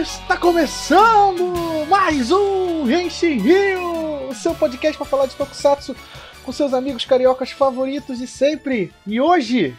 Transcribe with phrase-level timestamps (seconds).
[0.00, 1.52] Está começando
[1.86, 5.94] mais um Genshin Rio, o seu podcast para falar de Tokusatsu
[6.42, 8.90] com seus amigos cariocas favoritos de sempre.
[9.06, 9.76] E hoje,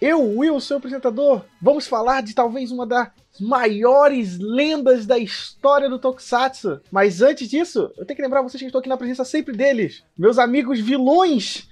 [0.00, 5.98] eu, Will, seu apresentador, vamos falar de talvez uma das maiores lendas da história do
[5.98, 6.80] Tokusatsu.
[6.90, 10.02] Mas antes disso, eu tenho que lembrar vocês que estou aqui na presença sempre deles,
[10.16, 11.68] meus amigos vilões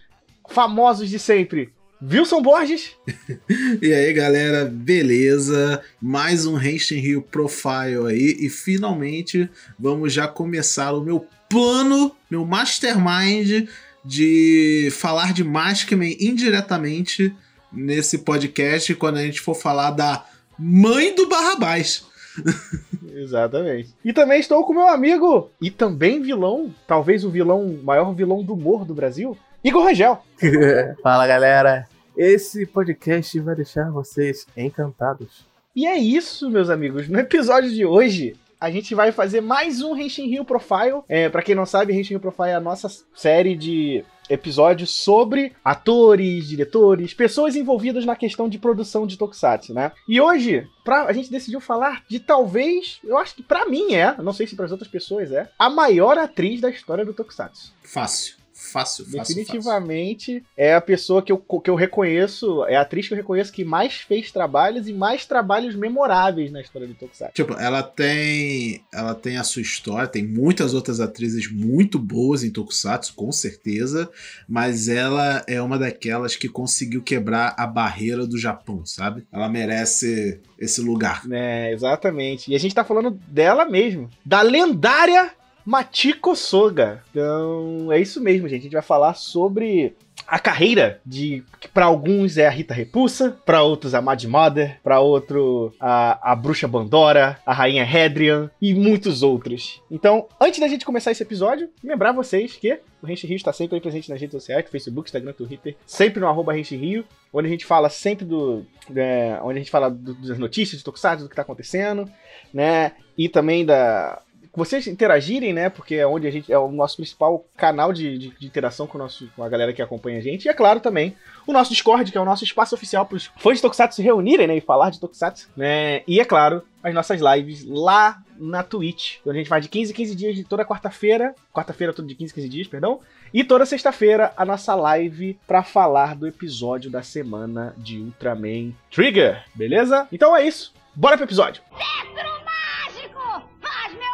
[0.46, 1.72] famosos de sempre.
[2.02, 2.92] Wilson Borges.
[3.82, 5.82] e aí, galera, beleza?
[6.00, 12.46] Mais um Henshin Rio Profile aí e finalmente vamos já começar o meu plano, meu
[12.46, 13.68] mastermind
[14.02, 17.34] de falar de Maskman indiretamente
[17.70, 20.24] nesse podcast quando a gente for falar da
[20.58, 22.04] mãe do Barrabás.
[23.12, 23.94] Exatamente.
[24.02, 28.54] E também estou com meu amigo e também vilão, talvez o vilão, maior vilão do
[28.54, 30.18] humor do Brasil, Igor Rangel.
[31.02, 35.44] Fala galera, esse podcast vai deixar vocês encantados.
[35.76, 37.10] E é isso, meus amigos.
[37.10, 41.02] No episódio de hoje, a gente vai fazer mais um Henshin Rio Profile.
[41.06, 45.52] É, para quem não sabe, Henshin Rio Profile é a nossa série de episódios sobre
[45.62, 49.92] atores, diretores, pessoas envolvidas na questão de produção de Tokusatsu, né?
[50.08, 54.16] E hoje, pra, a gente decidiu falar de talvez, eu acho que para mim é,
[54.22, 57.74] não sei se para as outras pessoas é, a maior atriz da história do Tokusatsu.
[57.82, 58.39] Fácil.
[58.60, 59.34] Fácil, fácil.
[59.34, 60.46] Definitivamente fácil.
[60.56, 63.64] é a pessoa que eu, que eu reconheço, é a atriz que eu reconheço que
[63.64, 67.34] mais fez trabalhos e mais trabalhos memoráveis na história do Tokusatsu.
[67.34, 72.50] Tipo, ela tem, ela tem a sua história, tem muitas outras atrizes muito boas em
[72.50, 74.10] Tokusatsu, com certeza,
[74.46, 79.26] mas ela é uma daquelas que conseguiu quebrar a barreira do Japão, sabe?
[79.32, 81.22] Ela merece esse lugar.
[81.30, 82.50] É, exatamente.
[82.52, 85.32] E a gente tá falando dela mesmo, da lendária
[85.64, 87.02] Machiko Soga.
[87.10, 88.60] Então, é isso mesmo, gente.
[88.60, 89.94] A gente vai falar sobre
[90.26, 94.78] a carreira de que para alguns é a Rita Repulsa, para outros a Mad Mother,
[94.82, 99.82] para outro a, a Bruxa Bandora, a Rainha Hedrian e muitos outros.
[99.90, 103.80] Então, antes da gente começar esse episódio, lembrar vocês que o Renchi Rio está sempre
[103.80, 107.66] presente nas redes sociais, Facebook, Instagram, Twitter, sempre no arroba Renchi Rio, onde a gente
[107.66, 108.64] fala sempre do.
[108.94, 112.10] É, onde a gente fala do, das notícias de Tokusatsu, do que está acontecendo,
[112.52, 112.92] né?
[113.16, 114.22] E também da
[114.54, 115.68] vocês interagirem, né?
[115.68, 118.98] Porque é onde a gente é o nosso principal canal de, de, de interação com,
[118.98, 120.46] nosso, com a galera que acompanha a gente.
[120.46, 121.16] E é claro também
[121.46, 124.02] o nosso Discord, que é o nosso espaço oficial para os fãs de Tokusatsu se
[124.02, 124.56] reunirem, né?
[124.56, 126.02] E falar de Tokusatsu, né?
[126.06, 129.18] E é claro, as nossas lives lá na Twitch.
[129.26, 131.34] Onde a gente vai de 15 em 15 dias de toda quarta-feira.
[131.52, 133.00] Quarta-feira, tudo de 15 em 15 dias, perdão.
[133.32, 139.44] E toda sexta-feira, a nossa live para falar do episódio da semana de Ultraman Trigger,
[139.54, 140.08] beleza?
[140.10, 140.72] Então é isso.
[140.94, 141.62] Bora pro episódio!
[141.70, 143.48] Cetro mágico!
[143.60, 144.09] Faz meu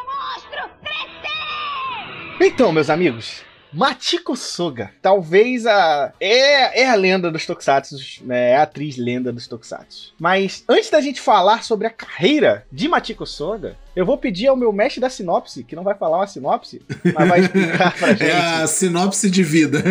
[2.40, 8.52] então, meus amigos, Machiko Soga, talvez a é, é a lenda dos Tokusatsu, né?
[8.52, 10.14] É a atriz lenda dos Tokusatsu.
[10.18, 14.56] Mas antes da gente falar sobre a carreira de Machiko Soga, eu vou pedir ao
[14.56, 16.80] meu mestre da sinopse, que não vai falar uma sinopse,
[17.14, 18.24] mas vai explicar pra gente.
[18.26, 19.82] É a sinopse de vida.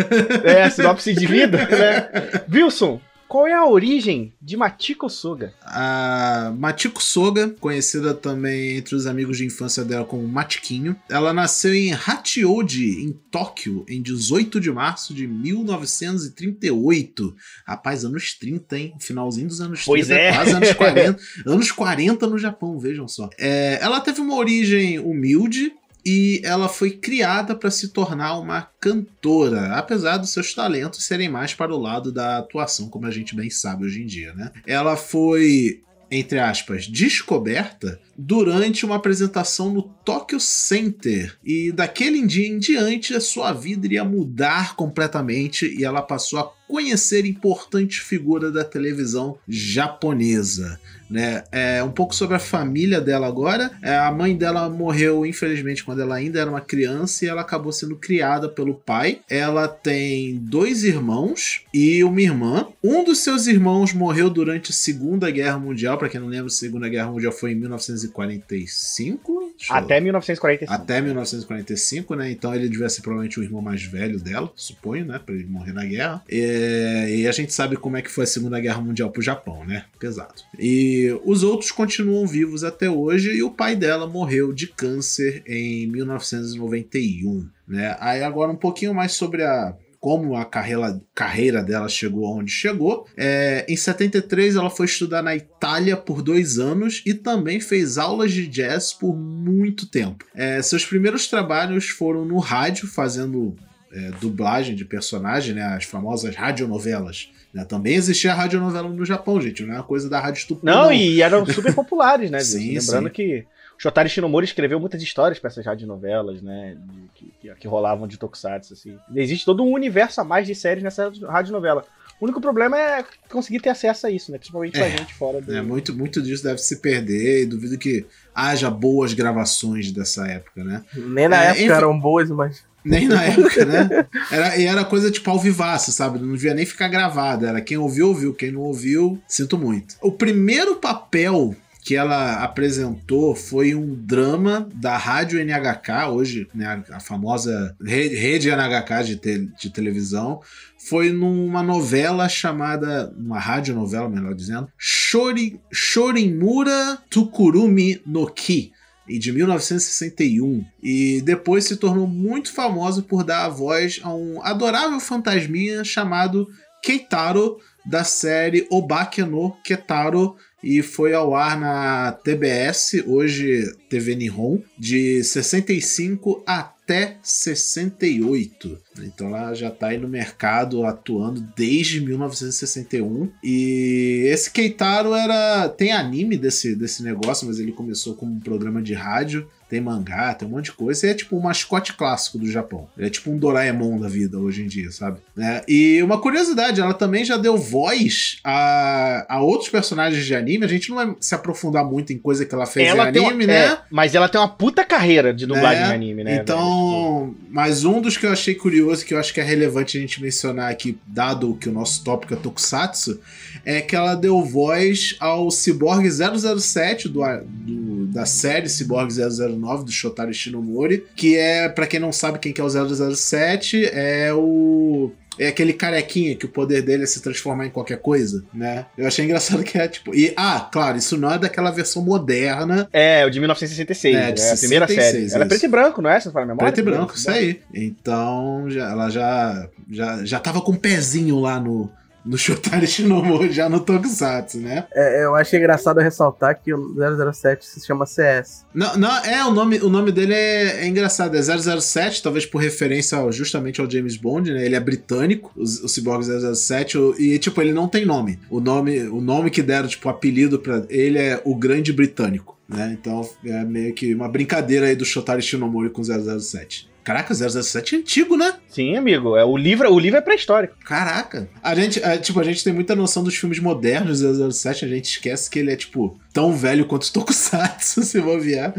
[0.44, 2.08] É, a sinopse de vida, né?
[2.52, 5.52] Wilson, qual é a origem de Machiko Soga?
[5.62, 11.74] A Machiko Soga, conhecida também entre os amigos de infância dela como Matiquinho, ela nasceu
[11.74, 17.34] em Hachioji, em Tóquio, em 18 de março de 1938.
[17.66, 18.94] Rapaz, anos 30, hein?
[18.98, 20.32] Finalzinho dos anos 30, pois é.
[20.32, 21.20] quase anos 40.
[21.46, 23.28] anos 40 no Japão, vejam só.
[23.38, 25.72] É, ela teve uma origem humilde,
[26.06, 31.52] e ela foi criada para se tornar uma cantora, apesar dos seus talentos serem mais
[31.52, 34.52] para o lado da atuação, como a gente bem sabe hoje em dia, né?
[34.64, 41.36] Ela foi entre aspas, descoberta durante uma apresentação no Tokyo Center.
[41.44, 46.52] E daquele dia em diante, a sua vida iria mudar completamente e ela passou a
[46.68, 50.80] conhecer importante figura da televisão japonesa.
[51.08, 51.44] Né?
[51.52, 53.70] É, um pouco sobre a família dela agora.
[53.82, 57.72] É, a mãe dela morreu, infelizmente, quando ela ainda era uma criança e ela acabou
[57.72, 59.20] sendo criada pelo pai.
[59.28, 62.68] Ela tem dois irmãos e uma irmã.
[62.82, 65.98] Um dos seus irmãos morreu durante a Segunda Guerra Mundial.
[65.98, 69.54] Para quem não lembra, a Segunda Guerra Mundial foi em 1945.
[69.70, 70.72] Até 1945.
[70.72, 72.30] Até 1945, né?
[72.30, 75.20] Então ele devia ser provavelmente o irmão mais velho dela, suponho, né?
[75.24, 76.22] Pra ele morrer na guerra.
[76.28, 79.64] E, e a gente sabe como é que foi a Segunda Guerra Mundial pro Japão,
[79.64, 79.84] né?
[79.98, 80.34] Pesado.
[80.58, 85.86] E os outros continuam vivos até hoje e o pai dela morreu de câncer em
[85.86, 87.48] 1991.
[87.66, 87.96] Né?
[88.00, 93.08] Aí agora um pouquinho mais sobre a como a carreira, carreira dela chegou onde chegou.
[93.16, 98.32] É, em 73, ela foi estudar na Itália por dois anos e também fez aulas
[98.32, 100.24] de jazz por muito tempo.
[100.32, 103.56] É, seus primeiros trabalhos foram no rádio, fazendo
[103.92, 105.62] é, dublagem de personagem, né?
[105.62, 107.32] As famosas radionovelas.
[107.56, 107.64] Né?
[107.64, 109.64] Também existia a radionovela no Japão, gente.
[109.64, 110.70] Não é uma coisa da rádio estúpida.
[110.70, 112.38] Não, não, e eram super populares, né?
[112.44, 113.14] sim, Lembrando sim.
[113.14, 113.46] que
[113.78, 116.76] o Shotari Shinomori escreveu muitas histórias para essas radionovelas, né?
[116.78, 118.98] de- que, que, que rolavam de Tokusatsu, assim.
[119.14, 121.82] Existe todo um universo a mais de séries nessa radionovela.
[122.20, 124.36] O único problema é conseguir ter acesso a isso, né?
[124.38, 125.54] Principalmente pra É, gente fora do.
[125.54, 130.62] É, muito, muito disso deve se perder e duvido que haja boas gravações dessa época,
[130.64, 130.82] né?
[130.94, 131.72] Nem na É, época enfim.
[131.72, 132.64] eram boas, mas.
[132.86, 134.06] Nem na época, né?
[134.30, 136.18] Era, e era coisa tipo ao vivaço, sabe?
[136.18, 137.44] Não devia nem ficar gravado.
[137.46, 138.32] Era quem ouviu, ouviu.
[138.32, 139.96] Quem não ouviu, sinto muito.
[140.00, 146.98] O primeiro papel que ela apresentou foi um drama da Rádio NHK, hoje, né, a
[146.98, 150.40] famosa re- rede NHK de, te- de televisão.
[150.88, 158.72] Foi numa novela chamada, uma radionovela, melhor dizendo, Shori, Shorimura Tukurumi no Ki
[159.08, 164.42] e de 1961 e depois se tornou muito famosa por dar a voz a um
[164.42, 166.48] adorável fantasminha chamado
[166.82, 174.60] Keitaro da série Obake no Ketaro e foi ao ar na TBS, hoje TV Nihon,
[174.78, 178.85] de 65 até 68.
[179.04, 183.28] Então ela já tá aí no mercado atuando desde 1961.
[183.42, 185.68] E esse Keitaro era.
[185.68, 189.48] Tem anime desse, desse negócio, mas ele começou como um programa de rádio.
[189.68, 191.04] Tem mangá, tem um monte de coisa.
[191.04, 192.86] E é tipo um mascote clássico do Japão.
[192.96, 195.18] Ele é tipo um Doraemon da vida hoje em dia, sabe?
[195.34, 195.60] Né?
[195.66, 200.64] E uma curiosidade, ela também já deu voz a, a outros personagens de anime.
[200.64, 203.44] A gente não vai se aprofundar muito em coisa que ela fez ela em anime,
[203.44, 203.64] uma, né?
[203.66, 205.88] é, mas ela tem uma puta carreira de dublagem Né?
[205.90, 206.30] em anime, né?
[206.30, 206.42] velho?
[206.42, 210.00] Então, mas um dos que eu achei curioso, que eu acho que é relevante a
[210.00, 213.20] gente mencionar aqui, dado que o nosso tópico é Tokusatsu,
[213.64, 219.90] é que ela deu voz ao Cyborg 007 do, do- da série Cyborg 009 do
[219.92, 222.68] Shotaro Shinomori, que é, pra quem não sabe quem que é o
[223.14, 227.98] 007, é o é aquele carequinha que o poder dele é se transformar em qualquer
[227.98, 228.86] coisa, né?
[228.96, 230.14] Eu achei engraçado que é tipo.
[230.14, 234.40] E, ah, claro, isso não é daquela versão moderna É, o de 1966, É, de
[234.42, 234.52] né?
[234.52, 235.34] A primeira 66, série.
[235.34, 236.20] Ela é preto e branco, não é?
[236.20, 236.72] Fala a memória?
[236.72, 237.60] Preto e branco, isso aí.
[237.72, 241.90] Então, já, ela já, já, já tava com um pezinho lá no,
[242.26, 244.84] no Shotari Shinomori, já no Tokusatsu, né?
[244.92, 246.94] É, eu achei engraçado ressaltar que o
[247.32, 248.64] 007 se chama CS.
[248.74, 251.40] Não, não é, o nome, o nome dele é, é engraçado, é
[251.80, 254.64] 007, talvez por referência ao- justamente ao James Bond, né?
[254.64, 258.38] Ele é britânico, o, o Cyborg 007, o- e tipo, ele não tem nome.
[258.50, 262.96] O nome, o nome que deram, tipo, apelido pra ele é o Grande Britânico, né?
[263.00, 266.88] Então, é meio que uma brincadeira aí do Shotari Shinomori com 007.
[267.06, 268.54] Caraca, 007 é antigo, né?
[268.68, 269.36] Sim, amigo.
[269.36, 270.74] É, o, livro, o livro é pré-histórico.
[270.84, 271.48] Caraca.
[271.62, 274.88] A gente, é, tipo, a gente tem muita noção dos filmes modernos do 007, a
[274.88, 278.74] gente esquece que ele é, tipo, tão velho quanto o Tokusatsu, se bobear.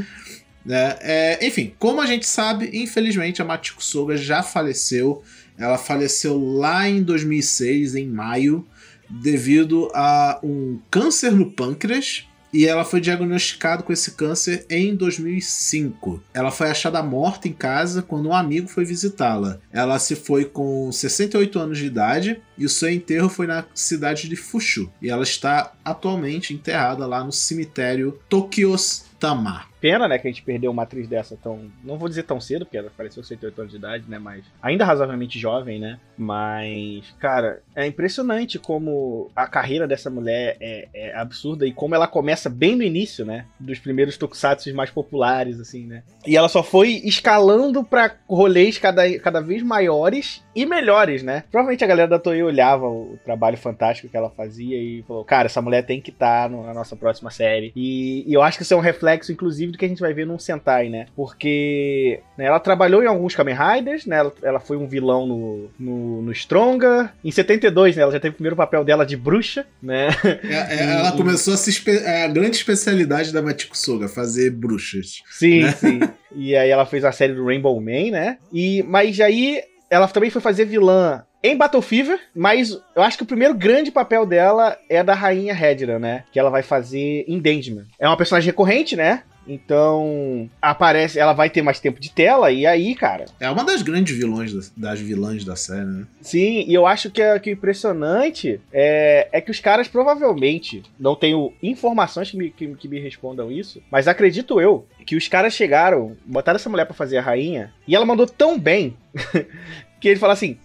[0.65, 0.97] Né?
[0.99, 5.23] É, enfim, como a gente sabe, infelizmente a Machiko Soga já faleceu.
[5.57, 8.67] Ela faleceu lá em 2006, em maio,
[9.09, 12.27] devido a um câncer no pâncreas.
[12.53, 16.21] E ela foi diagnosticada com esse câncer em 2005.
[16.33, 19.59] Ela foi achada morta em casa quando um amigo foi visitá-la.
[19.71, 24.27] Ela se foi com 68 anos de idade e o seu enterro foi na cidade
[24.27, 24.91] de Fushu.
[25.01, 29.65] E ela está atualmente enterrada lá no cemitério Tokyostama.
[29.79, 31.71] Pena, né, que a gente perdeu uma atriz dessa tão.
[31.83, 34.19] Não vou dizer tão cedo, porque ela faleceu com 68 anos de idade, né?
[34.19, 34.45] Mas.
[34.61, 35.99] Ainda razoavelmente jovem, né?
[36.17, 37.13] Mas.
[37.19, 42.49] Cara, é impressionante como a carreira dessa mulher é, é absurda e como ela começa
[42.49, 43.45] bem no início, né?
[43.59, 46.03] Dos primeiros tokusatsu mais populares, assim, né?
[46.25, 51.43] E ela só foi escalando pra rolês cada, cada vez maiores e melhores, né?
[51.51, 55.45] Provavelmente a galera da Toei olhava o trabalho fantástico que ela fazia e falou: cara,
[55.45, 57.71] essa mulher tem que estar na nossa próxima série.
[57.75, 60.13] E, e eu acho que isso é um reflexo, inclusive, do que a gente vai
[60.13, 61.05] ver num Sentai, né?
[61.15, 64.17] Porque né, ela trabalhou em alguns Kamen Riders, né?
[64.17, 67.11] Ela, ela foi um vilão no, no, no Stronga.
[67.23, 68.03] Em 72, né?
[68.03, 70.07] Ela já teve o primeiro papel dela de bruxa, né?
[70.43, 75.21] É- é- Ela começou a se é a grande especialidade da Machiko Soga, fazer bruxas.
[75.31, 75.71] Sim, Né?
[75.73, 75.99] sim.
[76.35, 78.37] E aí ela fez a série do Rainbow Man, né?
[78.51, 83.23] E, mas aí ela também foi fazer vilã em Battle Fever, mas eu acho que
[83.23, 86.23] o primeiro grande papel dela é da Rainha Hedra, né?
[86.31, 87.85] Que ela vai fazer em Dangerman.
[87.99, 89.23] É uma personagem recorrente, né?
[89.47, 93.81] Então, aparece, ela vai ter mais tempo de tela, e aí, cara, É uma das
[93.81, 96.05] grandes vilões das, das vilãs da série, né?
[96.21, 100.83] Sim, e eu acho que, é- que o impressionante é, é que os caras provavelmente,
[100.99, 105.27] não tenho informações que me, que, que me respondam isso, mas acredito eu que os
[105.27, 108.95] caras chegaram, botaram essa mulher pra fazer a rainha, e ela mandou tão bem
[110.01, 110.57] que ele fala assim: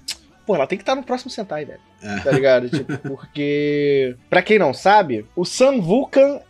[0.46, 1.80] pô, ela tem que estar no próximo Sentai, velho.
[2.02, 2.16] É.
[2.20, 2.68] Tá ligado?
[2.68, 6.40] tipo, porque, pra quem não sabe, o Sam Vulcan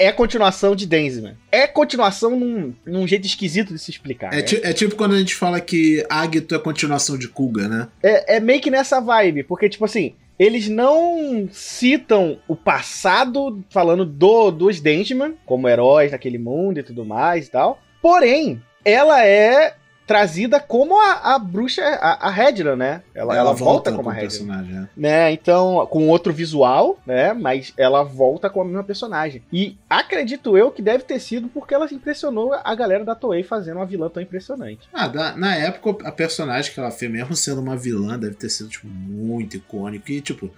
[0.00, 1.36] é continuação de Denzman.
[1.52, 4.32] É continuação num, num jeito esquisito de se explicar.
[4.32, 4.60] É, né?
[4.62, 7.88] é tipo quando a gente fala que Agito é continuação de Kuga, né?
[8.02, 14.06] É, é meio que nessa vibe, porque, tipo assim, eles não citam o passado falando
[14.06, 17.78] do, dos Dentman como heróis naquele mundo e tudo mais e tal.
[18.00, 19.74] Porém, ela é
[20.10, 23.00] trazida como a, a bruxa, a, a Hedra, né?
[23.14, 24.22] Ela, ela, volta, como a Hedra.
[24.22, 24.88] personagem, né?
[24.96, 27.32] Né, então, com outro visual, né?
[27.32, 29.40] Mas ela volta com a mesma personagem.
[29.52, 33.76] E acredito eu que deve ter sido porque ela impressionou a galera da Toei fazendo
[33.76, 34.80] uma vilã tão impressionante.
[34.92, 38.48] Ah, da- na época, a personagem que ela fez, mesmo sendo uma vilã, deve ter
[38.48, 40.10] sido, tipo, muito icônico.
[40.10, 40.50] E, tipo,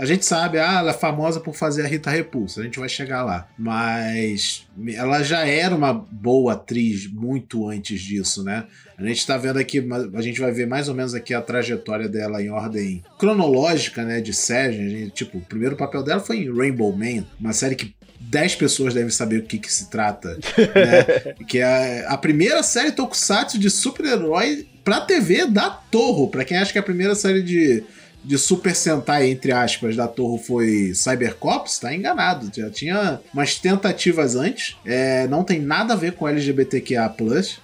[0.00, 2.88] a gente sabe, ah, ela é famosa por fazer a Rita Repulsa, a gente vai
[2.88, 3.46] chegar lá.
[3.58, 8.64] Mas ela já era uma boa atriz muito antes disso, né?
[8.96, 12.08] A gente tá vendo aqui, a gente vai ver mais ou menos aqui a trajetória
[12.08, 14.78] dela em ordem cronológica, né, de série.
[14.78, 18.54] A gente, tipo, o primeiro papel dela foi em Rainbow Man, uma série que 10
[18.56, 21.34] pessoas devem saber o que, que se trata, né?
[21.46, 26.30] que é a primeira série tokusatsu de super-herói pra TV da Torro.
[26.30, 27.84] Pra quem acha que a primeira série de,
[28.24, 32.50] de Super Sentai, entre aspas, da Torro foi Cybercops, tá enganado.
[32.54, 34.76] Já tinha umas tentativas antes.
[34.84, 37.14] É, não tem nada a ver com LGBTQIA+,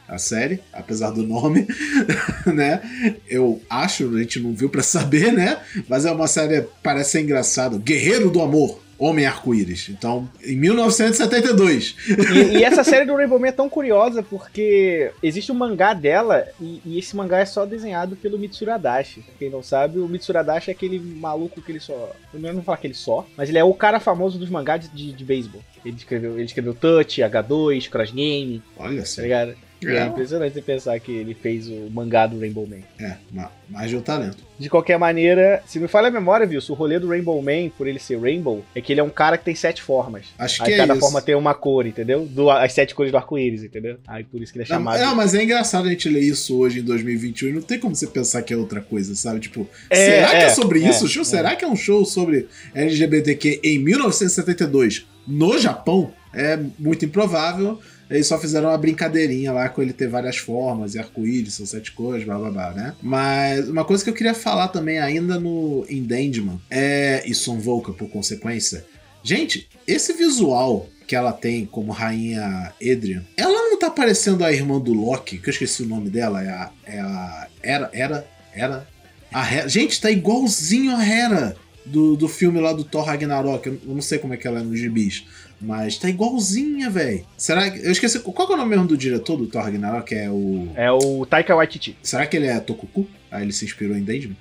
[0.09, 1.67] a série, apesar do nome,
[2.47, 2.81] né?
[3.29, 5.59] Eu acho, a gente não viu pra saber, né?
[5.89, 7.79] Mas é uma série, parece ser engraçado.
[7.79, 8.86] Guerreiro do Amor.
[8.99, 9.89] Homem Arco-Íris.
[9.89, 11.97] Então, em 1972.
[12.09, 16.47] E, e essa série do Rainbow Man é tão curiosa porque existe um mangá dela
[16.61, 18.37] e, e esse mangá é só desenhado pelo.
[18.37, 22.13] Pra Quem não sabe, o Mitsuru Adachi é aquele maluco que ele só.
[22.33, 24.83] Eu não vou falar que ele só, mas ele é o cara famoso dos mangás
[24.83, 25.63] de, de, de beisebol.
[25.85, 29.23] Ele escreveu, ele escreveu Touch, H2, Cross Game, Olha tá só.
[29.23, 29.55] ligado?
[29.85, 30.07] É É.
[30.07, 32.79] impressionante pensar que ele fez o mangá do Rainbow Man.
[32.99, 34.39] É, ma- mais de um talento.
[34.59, 36.61] De qualquer maneira, se me falha a memória, viu?
[36.69, 39.37] O rolê do Rainbow Man, por ele ser Rainbow, é que ele é um cara
[39.37, 40.27] que tem sete formas.
[40.39, 42.25] Acho Aí que é cada forma tem uma cor, entendeu?
[42.25, 43.99] Do, as sete cores do arco-íris, entendeu?
[44.07, 44.99] Aí por isso que ele é chamado.
[44.99, 47.95] não, mas é engraçado a gente ler isso hoje em 2021 e não tem como
[47.95, 49.41] você pensar que é outra coisa, sabe?
[49.41, 51.07] Tipo, É, será que é é, sobre é, isso?
[51.07, 51.23] Show?
[51.23, 51.25] é.
[51.27, 56.13] Será que é um show sobre LGBTQ em 1972 no Japão?
[56.33, 57.81] É muito improvável.
[58.09, 61.93] Eles só fizeram uma brincadeirinha lá com ele ter várias formas e arco-íris, são sete
[61.93, 62.95] cores, blá blá blá, né?
[63.03, 67.23] Mas uma coisa que eu queria falar também, ainda no Endangman, é.
[67.27, 68.85] E Volca, por consequência.
[69.23, 74.81] Gente, esse visual que ela tem como rainha Edrian, ela não tá parecendo a irmã
[74.81, 76.71] do Loki, que eu esqueci o nome dela, é a.
[76.85, 78.89] É a era, era, era.
[79.33, 79.69] A Hera.
[79.69, 83.67] Gente, tá igualzinho a Hera do, do filme lá do Thor Ragnarok.
[83.67, 85.25] Eu não sei como é que ela é nos gibis.
[85.61, 87.25] Mas tá igualzinha, velho.
[87.37, 87.85] Será que.
[87.85, 88.19] Eu esqueci.
[88.21, 90.15] Qual que é o nome mesmo do diretor do Thor Ragnarok?
[90.15, 90.69] É o.
[90.75, 91.97] É o Taika Waititi.
[92.03, 93.07] Será que ele é Tokuku?
[93.31, 94.37] Aí ele se inspirou em Deadman?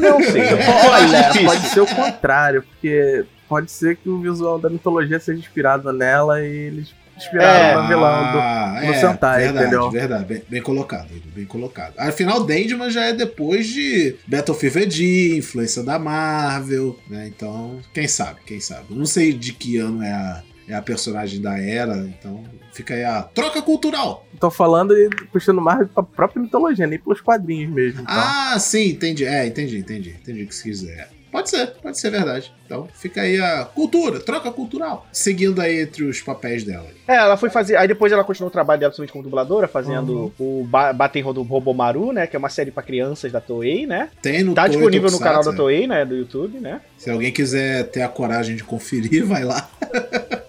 [0.00, 0.42] Não sei.
[0.90, 5.92] Olha, pode ser o contrário, porque pode ser que o visual da mitologia seja inspirado
[5.92, 7.82] nela e eles inspiraram É.
[7.82, 8.86] no vilão do.
[8.86, 9.90] no Sentai, verdade, entendeu?
[9.90, 11.94] Verdade, bem, bem colocado, bem colocado.
[11.98, 17.26] Afinal, Deadman já é depois de Battlefield D, influência da Marvel, né?
[17.28, 18.86] Então, quem sabe, quem sabe.
[18.90, 23.04] Não sei de que ano é a, é a personagem da Era, então fica aí
[23.04, 24.26] a troca cultural.
[24.38, 28.02] Tô falando e puxando mais pra própria mitologia, nem pelos quadrinhos mesmo.
[28.02, 28.14] Então.
[28.16, 29.24] Ah, sim, entendi.
[29.24, 30.10] É, entendi, entendi.
[30.10, 31.08] Entendi o que você quiser.
[31.30, 32.52] Pode ser, pode ser verdade.
[32.64, 35.06] Então fica aí a cultura, troca cultural.
[35.12, 36.86] Seguindo aí entre os papéis dela.
[37.06, 37.76] É, ela foi fazer.
[37.76, 41.42] Aí depois ela continuou o trabalho dela principalmente como dubladora, fazendo o ba Batem do
[41.42, 42.26] Robomaru, né?
[42.26, 44.10] Que é uma série pra crianças da Toei, né?
[44.20, 45.56] Tem no Tá Toei disponível no canal da né?
[45.56, 46.04] Toei, né?
[46.04, 46.80] Do YouTube, né?
[46.98, 49.70] Se alguém quiser ter a coragem de conferir, vai lá.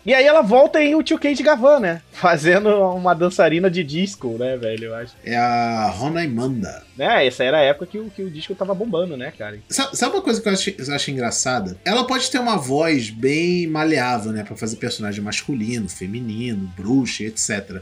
[0.06, 2.02] E aí ela volta em o Tio de Gavan, né?
[2.12, 4.86] Fazendo uma dançarina de disco, né, velho?
[4.86, 5.14] Eu acho.
[5.24, 6.84] É a Ronaimanda.
[6.98, 9.60] Né, essa era a época que o, que o disco tava bombando, né, cara?
[9.70, 11.78] Sabe, sabe uma coisa que eu acho, eu acho engraçada?
[11.86, 14.44] Ela pode ter uma voz bem maleável, né?
[14.44, 17.82] Pra fazer personagem masculino, feminino, bruxa, etc.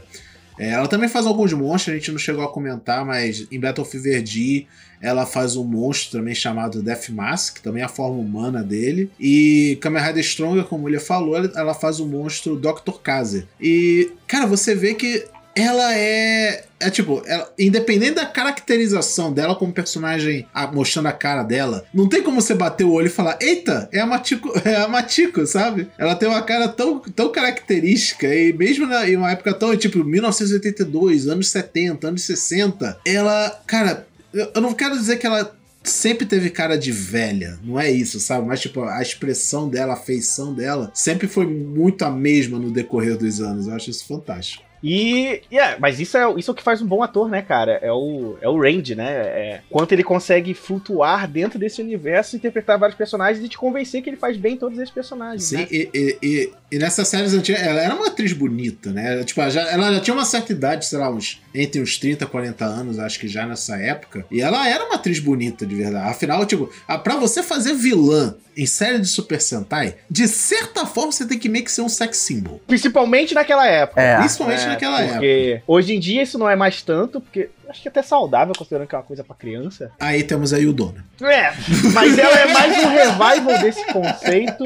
[0.58, 4.22] É, ela também faz alguns monstros, a gente não chegou a comentar, mas em Battlefield
[4.22, 4.66] D
[5.00, 9.08] ela faz um monstro também chamado Death Mask, também é a forma humana dele.
[9.20, 12.98] E Kamen Rider Stronger, como ele falou, ela- faz o monstro Dr.
[13.02, 13.46] Kaze.
[13.60, 15.24] E, cara, você vê que
[15.54, 16.64] ela é.
[16.80, 22.08] É tipo, ela- independente da caracterização dela como personagem, ah, mostrando a cara dela, não
[22.08, 25.44] tem como você bater o olho e falar: Eita, é a Matiko, é a Matiko,
[25.46, 25.88] sabe?
[25.98, 30.04] Ela tem uma cara tão, tão característica, e mesmo na, em uma época tão, tipo,
[30.04, 35.52] 1982, anos 70, anos 60, ela, cara, eu, eu não quero dizer que ela
[35.82, 38.46] sempre teve cara de velha, não é isso, sabe?
[38.46, 43.16] Mas, tipo, a expressão dela, a feição dela, sempre foi muito a mesma no decorrer
[43.16, 43.66] dos anos.
[43.66, 44.67] Eu acho isso fantástico.
[44.82, 47.42] E, e é, mas isso é, isso é o que faz um bom ator, né,
[47.42, 47.78] cara?
[47.82, 49.10] É o, é o range, né?
[49.10, 54.10] É, quanto ele consegue flutuar dentro desse universo, interpretar vários personagens e te convencer que
[54.10, 55.44] ele faz bem todos esses personagens.
[55.44, 55.68] Sim, né?
[55.70, 59.24] e, e, e, e nessas séries antigas, ela era uma atriz bonita, né?
[59.24, 62.24] Tipo, ela já, ela já tinha uma certa idade, sei lá, uns entre uns 30
[62.24, 64.24] e 40 anos, acho que já nessa época.
[64.30, 66.08] E ela era uma atriz bonita, de verdade.
[66.08, 71.12] Afinal, tipo, a- pra você fazer vilã em série de Super Sentai, de certa forma
[71.12, 72.60] você tem que meio que ser um sex symbol.
[72.66, 74.00] Principalmente naquela época.
[74.00, 74.18] É.
[74.18, 75.12] Principalmente naquela época.
[75.14, 78.54] Porque hoje em dia isso não é mais tanto, porque acho que é até saudável,
[78.56, 79.90] considerando que é uma coisa pra criança.
[80.00, 81.04] Aí temos a Yudona.
[81.22, 81.52] É,
[81.92, 84.64] mas ela é mais um revival desse conceito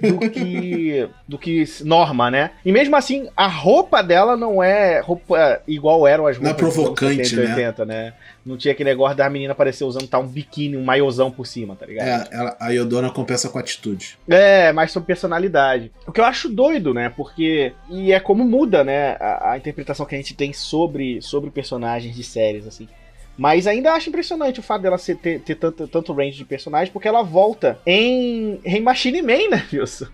[0.00, 2.50] do que, do que norma, né?
[2.64, 6.68] E mesmo assim, a roupa dela não é roupa igual eram as Não é roupas
[6.68, 7.54] dos anos provocante, 70, né?
[7.56, 8.12] 80, né?
[8.44, 11.74] Não tinha aquele negócio da menina parecer usando tá, um biquíni, um maiôzão por cima,
[11.74, 12.06] tá ligado?
[12.06, 14.18] É, ela- a Yodona compensa com atitude.
[14.28, 15.90] É, mais sobre personalidade.
[16.06, 17.08] O que eu acho doido, né?
[17.08, 17.72] Porque.
[17.88, 19.16] E é como muda, né?
[19.18, 22.88] A, a interpretação que a gente tem sobre, sobre personagens de séries, assim.
[23.36, 27.08] Mas ainda acho impressionante o fato dela ter, ter tanto, tanto range de personagens, porque
[27.08, 30.06] ela volta em, em Machine Man, né, Wilson?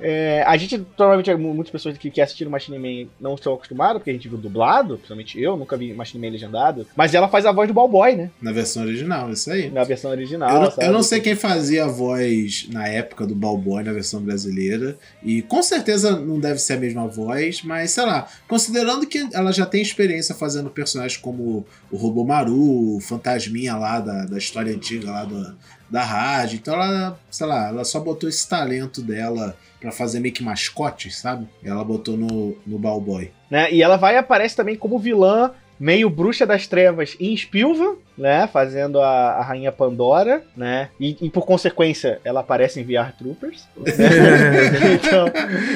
[0.00, 4.10] É, a gente, provavelmente, muitas pessoas que, que assistiram Machine Man não estão acostumadas, porque
[4.10, 6.86] a gente viu dublado, principalmente eu, nunca vi Machine Man legendado.
[6.96, 8.30] Mas ela faz a voz do Ballboy, né?
[8.40, 9.70] Na versão original, isso aí.
[9.70, 10.50] Na versão original.
[10.50, 14.20] Eu não, eu não sei quem fazia a voz na época do Balboy na versão
[14.20, 14.96] brasileira.
[15.22, 19.52] E com certeza não deve ser a mesma voz, mas sei lá, considerando que ela
[19.52, 25.10] já tem experiência fazendo personagens como o Robomaru, o Fantasminha lá da, da história antiga
[25.10, 25.54] lá da,
[25.90, 26.56] da rádio.
[26.56, 31.18] Então ela, sei lá, ela só botou esse talento dela pra fazer meio que mascotes,
[31.18, 31.48] sabe?
[31.64, 33.32] Ela botou no, no Balboy.
[33.50, 33.72] né?
[33.72, 38.46] E ela vai e aparece também como vilã, meio bruxa das trevas em Spilva, né?
[38.52, 40.90] Fazendo a, a rainha Pandora, né?
[41.00, 43.66] E, e por consequência, ela aparece em VR Troopers.
[43.78, 43.90] né?
[44.94, 45.26] então,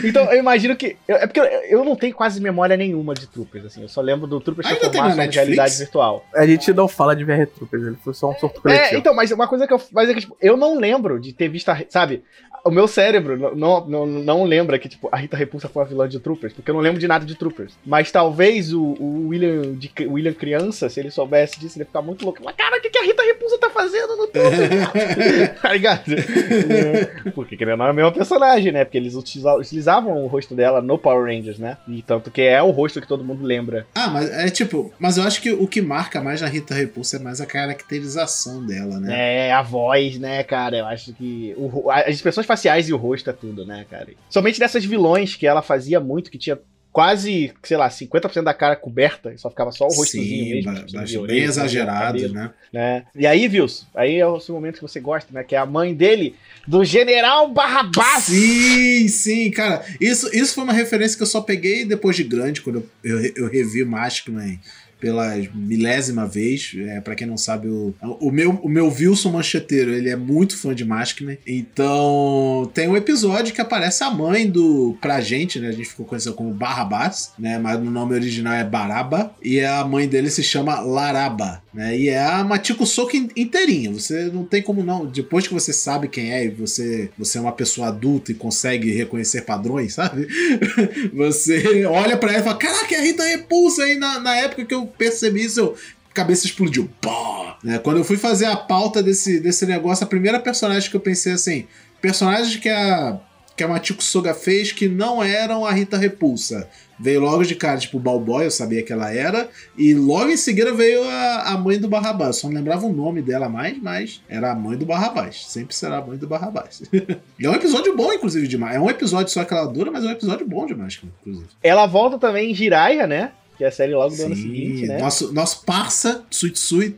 [0.04, 0.96] então eu imagino que.
[1.08, 3.80] eu- é porque eu, eu não tenho quase memória nenhuma de Troopers, assim.
[3.82, 6.24] Eu só lembro do Troopers Ainda na transformação de realidade virtual.
[6.34, 8.98] A gente não fala de VR Troopers, ele foi só um surto É, coletivo.
[9.00, 9.80] então, mas uma coisa que eu.
[9.90, 11.80] Mas é que, tipo, eu não lembro de ter visto a.
[11.88, 12.22] Sabe?
[12.64, 16.08] O meu cérebro não, não, não, lembra que, tipo, a Rita Repulsa foi a vilã
[16.08, 17.74] de Troopers, porque eu não lembro de nada de Troopers.
[17.84, 21.86] Mas talvez o, o William, de, o William criança, se ele soubesse disso, ele ia
[21.86, 22.40] ficar muito louco.
[22.42, 25.60] Mas, cara, o que, que a Rita Repulsa tá fazendo no Troopers?
[25.60, 26.14] tá ligado?
[26.14, 28.84] É, porque querendo ou não é a mesma personagem, né?
[28.84, 31.76] Porque eles utiliza- utilizavam o rosto dela no Power Rangers, né?
[31.86, 33.86] E tanto que é o rosto que todo mundo lembra.
[33.94, 37.16] Ah, mas é tipo, mas eu acho que o que marca mais na Rita Repulsa
[37.16, 39.48] é mais a caracterização dela, né?
[39.48, 40.78] É, a voz, né, cara?
[40.78, 41.54] Eu acho que.
[41.58, 44.08] o as expressões faciais e o rosto é tudo, né, cara?
[44.30, 46.58] Somente dessas vilões que ela fazia muito, que tinha
[46.94, 50.92] quase, sei lá, 50% da cara coberta, e só ficava só o rostozinho Sim, mesmo.
[50.92, 52.52] bem orelha, exagerado, né?
[52.72, 53.04] né?
[53.16, 55.42] E aí, Wilson, aí é o momento que você gosta, né?
[55.42, 56.36] Que é a mãe dele,
[56.68, 58.22] do General Barrabás.
[58.26, 59.84] Sim, sim, cara.
[60.00, 63.32] Isso, isso foi uma referência que eu só peguei depois de grande, quando eu, eu,
[63.38, 64.60] eu revi Maskman
[65.00, 66.72] pela milésima vez.
[66.88, 70.56] É, para quem não sabe, o, o, meu, o meu Wilson Mancheteiro, ele é muito
[70.56, 71.38] fã de Maskman.
[71.46, 74.96] Então, tem um episódio que aparece a mãe do.
[75.00, 75.68] Pra gente, né?
[75.68, 77.58] A gente ficou conhecendo como Barrabás, né?
[77.58, 79.34] Mas no nome original é Baraba.
[79.42, 81.96] E a mãe dele se chama Laraba, né?
[81.98, 83.92] E é a Matiko Soco in- inteirinha.
[83.92, 85.06] Você não tem como não.
[85.06, 88.90] Depois que você sabe quem é e você, você é uma pessoa adulta e consegue
[88.92, 90.26] reconhecer padrões, sabe?
[91.12, 94.64] você olha pra ela e fala: Caraca, é a Rita Repulsa aí na, na época
[94.64, 95.60] que eu percebi isso.
[95.60, 95.76] Eu,
[96.14, 96.88] cabeça explodiu.
[97.00, 97.58] Pá!
[97.62, 97.78] Né?
[97.78, 101.32] Quando eu fui fazer a pauta desse, desse negócio, a primeira personagem que eu pensei
[101.32, 101.66] assim:
[102.00, 103.18] personagens que a,
[103.56, 106.68] que a Matiko Soga fez que não eram a Rita Repulsa.
[106.96, 109.48] Veio logo de cara, tipo, Balboy, eu sabia que ela era.
[109.76, 112.36] E logo em seguida veio a, a mãe do Barrabás.
[112.36, 115.46] Só não lembrava o nome dela mais, mas era a mãe do Barrabás.
[115.48, 116.82] Sempre será a mãe do Barrabás.
[117.38, 118.76] e é um episódio bom, inclusive, demais.
[118.76, 121.48] É um episódio só que ela dura, mas é um episódio bom demais, inclusive.
[121.60, 123.32] Ela volta também em Jiraiya, né?
[123.56, 124.98] Que é a série logo do ano seguinte, né?
[124.98, 126.96] nosso, nosso parça, Suitsui.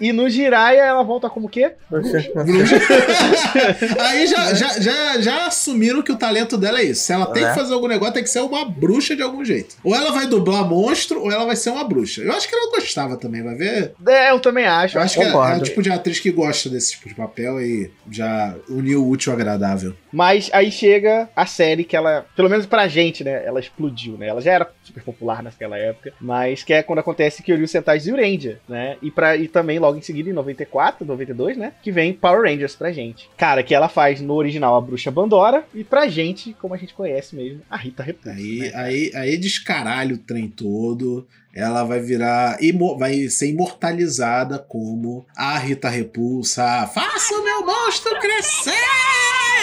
[0.00, 1.72] E no Jiraiya ela volta como o quê?
[4.00, 7.02] Aí já, já, já, já assumiram que o talento dela é isso.
[7.02, 7.48] Se ela tem É.
[7.48, 9.76] que fazer algum negócio, tem que ser uma bruxa de algum jeito.
[9.82, 12.22] Ou ela vai dublar monstro, ou ela vai ser uma bruxa.
[12.22, 13.92] Eu acho que ela gostava também, vai ver?
[14.06, 14.98] É, eu também acho.
[14.98, 17.60] Eu acho que é, é o tipo de atriz que gosta desse tipo de papel
[17.60, 19.94] e já uniu o útil ao agradável.
[20.12, 23.44] Mas aí chega a série que ela, pelo menos pra gente, né?
[23.44, 24.28] Ela explodiu, né?
[24.28, 28.58] Ela já era super popular naquela época, mas que é quando acontece Kyoryu Sentai Zyuranger,
[28.68, 28.96] né?
[29.02, 31.72] E, pra, e também logo em seguida, em 94, 92, né?
[31.82, 33.30] Que vem Power Rangers pra gente.
[33.36, 36.94] Cara, que ela faz no original a Bruxa Bandora e pra gente, como a gente
[36.94, 38.30] conhece mesmo, a Rita Repulsa.
[38.36, 38.72] Aí, né?
[38.74, 41.26] aí, aí descaralho o trem todo.
[41.54, 42.58] Ela vai virar.
[42.98, 46.86] vai ser imortalizada como a Rita Repulsa.
[46.88, 49.03] Faça o meu monstro crescer!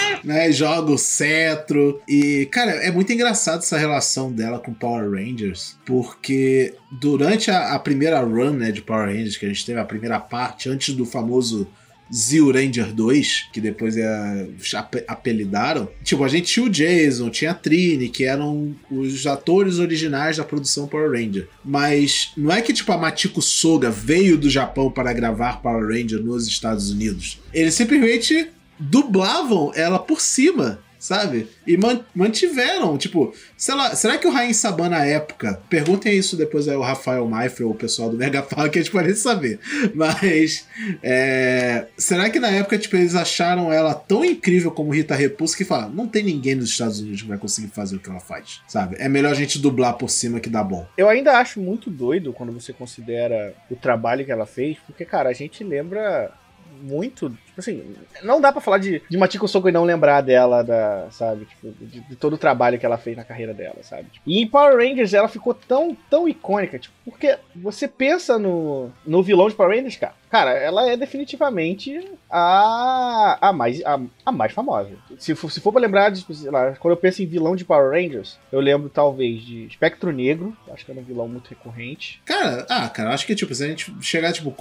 [0.23, 0.51] né?
[0.51, 2.01] Joga o cetro.
[2.07, 7.79] E, cara, é muito engraçado essa relação dela com Power Rangers, porque durante a, a
[7.79, 11.05] primeira run né, de Power Rangers, que a gente teve a primeira parte, antes do
[11.05, 11.67] famoso
[12.13, 14.47] Zio Ranger 2, que depois é,
[15.07, 15.87] apelidaram.
[16.03, 20.43] Tipo, a gente tinha o Jason, tinha a Trini, que eram os atores originais da
[20.43, 21.47] produção Power Ranger.
[21.63, 26.21] Mas não é que, tipo, a Matiko Soga veio do Japão para gravar Power Ranger
[26.21, 27.39] nos Estados Unidos.
[27.53, 28.49] Eles simplesmente
[28.81, 31.47] dublavam ela por cima sabe?
[31.65, 31.75] E
[32.13, 36.75] mantiveram, tipo, sei lá, será que o Rain Saban na época, perguntem isso depois aí
[36.75, 39.59] o Rafael Maifre ou o pessoal do Mega Power que a gente pode saber,
[39.95, 40.67] mas
[41.01, 45.65] é, será que na época, tipo, eles acharam ela tão incrível como Rita Repulsa que
[45.65, 48.61] fala, não tem ninguém nos Estados Unidos que vai conseguir fazer o que ela faz,
[48.67, 48.95] sabe?
[48.99, 50.85] É melhor a gente dublar por cima que dá bom.
[50.95, 55.29] Eu ainda acho muito doido quando você considera o trabalho que ela fez, porque, cara,
[55.29, 56.31] a gente lembra
[56.81, 57.35] muito.
[57.61, 61.45] Assim, não dá para falar de, de Matiko Soko e não lembrar dela, da, sabe?
[61.45, 64.09] Tipo, de, de, todo o trabalho que ela fez na carreira dela, sabe?
[64.09, 68.91] Tipo, e em Power Rangers ela ficou tão, tão icônica, tipo, porque você pensa no,
[69.05, 70.20] no vilão de Power Rangers, cara.
[70.31, 74.91] Cara, ela é definitivamente a, a, mais, a, a mais famosa.
[75.19, 77.65] Se for, se for pra lembrar, de, sei lá, quando eu penso em vilão de
[77.65, 82.21] Power Rangers, eu lembro talvez de Espectro Negro, acho que era um vilão muito recorrente.
[82.23, 84.55] Cara, ah, cara, acho que, tipo, se a gente chegar, tipo,